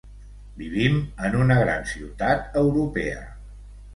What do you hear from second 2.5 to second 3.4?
europea.